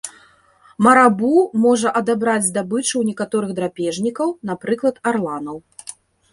[0.87, 1.33] Марабу
[1.65, 5.57] можа адабраць здабычу ў некаторых драпежнікаў, напрыклад, арланаў.